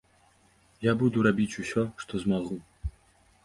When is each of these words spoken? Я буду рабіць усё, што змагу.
Я 0.85 0.93
буду 1.03 1.25
рабіць 1.29 1.59
усё, 1.67 1.83
што 2.05 2.13
змагу. 2.27 2.61